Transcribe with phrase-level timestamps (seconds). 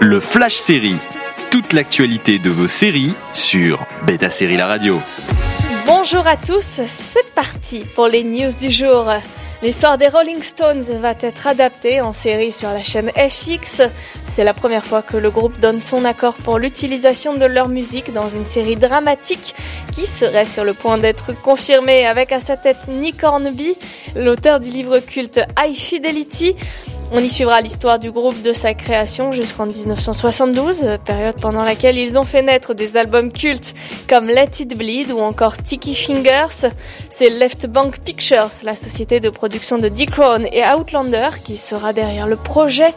[0.00, 0.98] Le Flash Série.
[1.50, 5.00] Toute l'actualité de vos séries sur Beta Série La Radio.
[5.86, 9.10] Bonjour à tous, c'est parti pour les news du jour.
[9.62, 13.82] L'histoire des Rolling Stones va être adaptée en série sur la chaîne FX.
[14.28, 18.12] C'est la première fois que le groupe donne son accord pour l'utilisation de leur musique
[18.12, 19.54] dans une série dramatique
[19.92, 23.74] qui serait sur le point d'être confirmée avec à sa tête Nick Hornby,
[24.16, 26.56] l'auteur du livre culte High Fidelity.
[27.12, 32.18] On y suivra l'histoire du groupe de sa création jusqu'en 1972, période pendant laquelle ils
[32.18, 33.74] ont fait naître des albums cultes
[34.08, 36.70] comme Let It Bleed ou encore Sticky Fingers.
[37.10, 41.92] C'est Left Bank Pictures, la société de production de Dick Rowan et Outlander, qui sera
[41.92, 42.92] derrière le projet.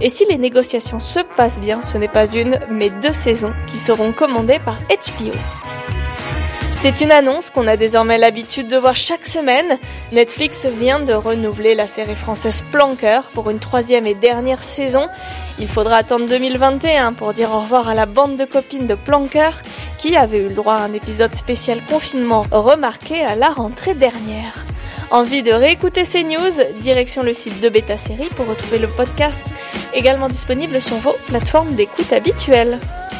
[0.00, 3.78] Et si les négociations se passent bien, ce n'est pas une, mais deux saisons qui
[3.78, 5.32] seront commandées par HBO.
[6.82, 9.78] C'est une annonce qu'on a désormais l'habitude de voir chaque semaine.
[10.10, 15.06] Netflix vient de renouveler la série française Planqueur pour une troisième et dernière saison.
[15.60, 19.62] Il faudra attendre 2021 pour dire au revoir à la bande de copines de Planqueur
[20.00, 24.64] qui avait eu le droit à un épisode spécial confinement remarqué à la rentrée dernière.
[25.12, 26.80] Envie de réécouter ces news?
[26.80, 29.40] Direction le site de Beta Série pour retrouver le podcast
[29.94, 32.80] également disponible sur vos plateformes d'écoute habituelles